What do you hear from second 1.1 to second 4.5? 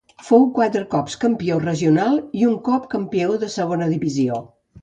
campió regional i un cop campió de Segona Divisió.